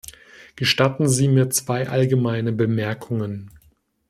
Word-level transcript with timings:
Gestatten 0.55 1.07
Sie 1.07 1.27
mir 1.27 1.51
zwei 1.51 1.87
allgemeine 1.87 2.51
Bemerkungen. 2.51 3.51